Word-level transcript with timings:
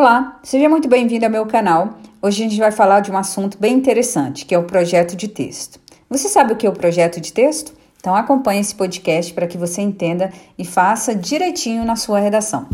Olá, 0.00 0.38
seja 0.44 0.68
muito 0.68 0.86
bem-vindo 0.86 1.24
ao 1.24 1.30
meu 1.30 1.44
canal. 1.44 1.98
Hoje 2.22 2.44
a 2.44 2.48
gente 2.48 2.60
vai 2.60 2.70
falar 2.70 3.00
de 3.00 3.10
um 3.10 3.16
assunto 3.16 3.58
bem 3.58 3.74
interessante, 3.74 4.46
que 4.46 4.54
é 4.54 4.58
o 4.58 4.62
projeto 4.62 5.16
de 5.16 5.26
texto. 5.26 5.80
Você 6.08 6.28
sabe 6.28 6.52
o 6.52 6.56
que 6.56 6.68
é 6.68 6.70
o 6.70 6.72
projeto 6.72 7.20
de 7.20 7.32
texto? 7.32 7.72
Então 7.98 8.14
acompanhe 8.14 8.60
esse 8.60 8.76
podcast 8.76 9.34
para 9.34 9.48
que 9.48 9.58
você 9.58 9.82
entenda 9.82 10.32
e 10.56 10.64
faça 10.64 11.16
direitinho 11.16 11.84
na 11.84 11.96
sua 11.96 12.20
redação. 12.20 12.68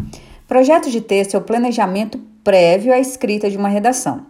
Projeto 0.47 0.91
de 0.91 1.01
texto 1.01 1.33
é 1.33 1.39
o 1.39 1.41
planejamento 1.41 2.21
prévio 2.45 2.93
à 2.93 2.99
escrita 2.99 3.49
de 3.49 3.57
uma 3.57 3.69
redação. 3.71 4.27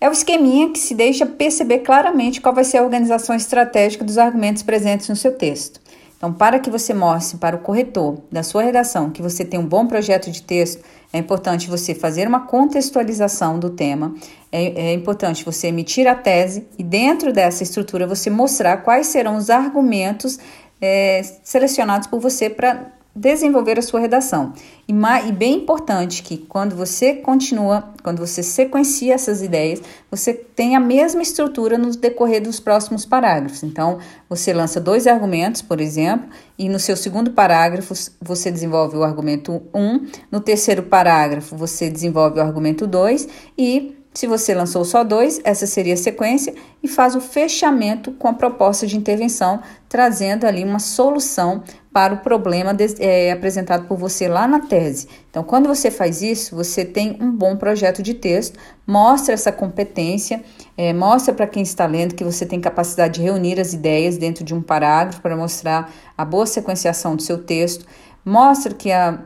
É 0.00 0.08
o 0.08 0.12
esqueminha 0.12 0.70
que 0.70 0.80
se 0.80 0.96
deixa 0.96 1.24
perceber 1.24 1.78
claramente 1.78 2.40
qual 2.40 2.52
vai 2.52 2.64
ser 2.64 2.78
a 2.78 2.82
organização 2.82 3.36
estratégica 3.36 4.02
dos 4.02 4.18
argumentos 4.18 4.64
presentes 4.64 5.08
no 5.08 5.14
seu 5.14 5.38
texto. 5.38 5.80
Então, 6.22 6.32
para 6.32 6.60
que 6.60 6.70
você 6.70 6.94
mostre 6.94 7.36
para 7.36 7.56
o 7.56 7.58
corretor 7.58 8.16
da 8.30 8.44
sua 8.44 8.62
redação 8.62 9.10
que 9.10 9.20
você 9.20 9.44
tem 9.44 9.58
um 9.58 9.66
bom 9.66 9.88
projeto 9.88 10.30
de 10.30 10.40
texto, 10.40 10.80
é 11.12 11.18
importante 11.18 11.68
você 11.68 11.96
fazer 11.96 12.28
uma 12.28 12.46
contextualização 12.46 13.58
do 13.58 13.70
tema, 13.70 14.14
é, 14.52 14.90
é, 14.90 14.92
importante 14.92 15.44
você 15.44 15.66
emitir 15.66 16.06
a 16.06 16.14
tese 16.14 16.64
e, 16.78 16.84
dentro 16.84 17.32
dessa 17.32 17.64
estrutura, 17.64 18.06
você 18.06 18.30
mostrar 18.30 18.76
quais 18.76 19.08
serão 19.08 19.34
os 19.34 19.50
argumentos 19.50 20.38
é, 20.80 21.22
selecionados 21.42 22.06
por 22.06 22.20
você 22.20 22.48
para 22.48 22.92
desenvolver 23.14 23.78
a 23.78 23.82
sua 23.82 24.00
redação. 24.00 24.54
E, 24.88 24.92
e, 24.92 25.32
bem 25.32 25.56
importante 25.56 26.22
que 26.22 26.38
quando 26.38 26.74
você 26.74 27.14
continua, 27.14 27.92
quando 28.02 28.18
você 28.18 28.42
sequencia 28.42 29.14
essas 29.14 29.42
ideias, 29.42 29.82
você 30.10 30.32
tem 30.32 30.74
a 30.76 30.80
mesma 30.80 31.22
estrutura 31.22 31.76
no 31.76 31.90
decorrer 31.90 32.42
dos 32.42 32.58
próximos 32.58 33.04
parágrafos. 33.04 33.62
Então, 33.62 33.98
você 34.28 34.52
lança 34.52 34.80
dois 34.80 35.06
argumentos, 35.06 35.60
por 35.60 35.80
exemplo, 35.80 36.28
e 36.58 36.68
no 36.68 36.78
seu 36.78 36.96
segundo 36.96 37.32
parágrafo 37.32 37.94
você 38.20 38.50
desenvolve 38.50 38.96
o 38.96 39.02
argumento 39.02 39.62
1, 39.74 39.80
um, 39.80 40.06
no 40.30 40.40
terceiro 40.40 40.82
parágrafo 40.84 41.56
você 41.56 41.90
desenvolve 41.90 42.38
o 42.38 42.42
argumento 42.42 42.86
2 42.86 43.28
e 43.58 43.96
se 44.14 44.26
você 44.26 44.54
lançou 44.54 44.84
só 44.84 45.02
dois, 45.02 45.40
essa 45.42 45.66
seria 45.66 45.94
a 45.94 45.96
sequência 45.96 46.54
e 46.82 46.88
faz 46.88 47.16
o 47.16 47.20
fechamento 47.20 48.12
com 48.12 48.28
a 48.28 48.34
proposta 48.34 48.86
de 48.86 48.94
intervenção, 48.94 49.62
trazendo 49.88 50.44
ali 50.44 50.62
uma 50.62 50.78
solução 50.78 51.62
para 51.92 52.14
o 52.14 52.18
problema 52.18 52.72
de, 52.72 52.94
é, 53.00 53.30
apresentado 53.30 53.86
por 53.86 53.98
você 53.98 54.26
lá 54.26 54.48
na 54.48 54.60
tese. 54.60 55.06
Então, 55.30 55.42
quando 55.42 55.68
você 55.68 55.90
faz 55.90 56.22
isso, 56.22 56.56
você 56.56 56.84
tem 56.84 57.18
um 57.20 57.30
bom 57.30 57.56
projeto 57.56 58.02
de 58.02 58.14
texto, 58.14 58.58
mostra 58.86 59.34
essa 59.34 59.52
competência, 59.52 60.42
é, 60.76 60.92
mostra 60.92 61.34
para 61.34 61.46
quem 61.46 61.62
está 61.62 61.84
lendo 61.84 62.14
que 62.14 62.24
você 62.24 62.46
tem 62.46 62.60
capacidade 62.60 63.14
de 63.14 63.22
reunir 63.22 63.60
as 63.60 63.74
ideias 63.74 64.16
dentro 64.16 64.42
de 64.42 64.54
um 64.54 64.62
parágrafo 64.62 65.20
para 65.20 65.36
mostrar 65.36 65.92
a 66.16 66.24
boa 66.24 66.46
sequenciação 66.46 67.14
do 67.14 67.22
seu 67.22 67.42
texto, 67.42 67.84
mostra 68.24 68.72
que 68.72 68.90
a 68.90 69.20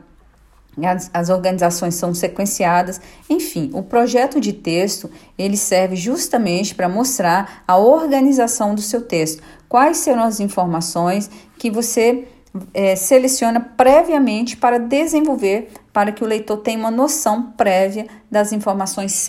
as, 0.85 1.09
as, 1.15 1.31
organizações 1.31 1.95
são 1.95 2.13
sequenciadas. 2.13 3.01
Enfim, 3.31 3.71
o 3.73 3.83
projeto 3.83 4.39
de 4.39 4.53
texto 4.53 5.11
ele 5.39 5.57
serve 5.57 5.97
justamente 5.97 6.75
para 6.75 6.87
mostrar 6.87 7.63
a 7.67 7.79
organização 7.79 8.75
do 8.75 8.83
seu 8.83 9.01
texto. 9.01 9.43
Quais 9.71 9.97
serão 9.97 10.25
as 10.25 10.39
informações 10.39 11.31
que 11.59 11.71
você 11.71 12.29
é, 12.73 12.95
seleciona 12.97 13.61
previamente 13.61 14.57
para 14.57 14.79
desenvolver, 14.79 15.71
para 15.93 16.13
que 16.13 16.23
o 16.23 16.27
leitor 16.27 16.59
tenha 16.59 16.79
uma 16.79 16.91
noção 16.91 17.53
prévia 17.53 18.07
das 18.31 18.53
informações 18.53 19.27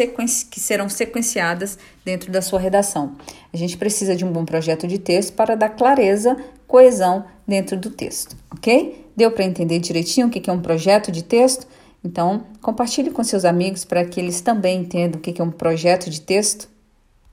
que 0.49 0.59
serão 0.59 0.89
sequenciadas 0.89 1.77
dentro 2.03 2.31
da 2.31 2.41
sua 2.41 2.59
redação. 2.59 3.15
A 3.53 3.57
gente 3.57 3.77
precisa 3.77 4.15
de 4.15 4.25
um 4.25 4.31
bom 4.31 4.45
projeto 4.45 4.87
de 4.87 4.97
texto 4.97 5.33
para 5.33 5.55
dar 5.55 5.69
clareza, 5.69 6.35
coesão 6.67 7.25
dentro 7.47 7.77
do 7.77 7.89
texto, 7.89 8.35
ok? 8.51 9.05
Deu 9.15 9.31
para 9.31 9.45
entender 9.45 9.79
direitinho 9.79 10.27
o 10.27 10.29
que 10.29 10.49
é 10.49 10.53
um 10.53 10.61
projeto 10.61 11.11
de 11.11 11.23
texto? 11.23 11.67
Então, 12.03 12.45
compartilhe 12.61 13.09
com 13.11 13.23
seus 13.23 13.43
amigos 13.43 13.83
para 13.83 14.05
que 14.05 14.19
eles 14.19 14.41
também 14.41 14.81
entendam 14.81 15.19
o 15.19 15.21
que 15.21 15.41
é 15.41 15.43
um 15.43 15.51
projeto 15.51 16.09
de 16.09 16.21
texto. 16.21 16.69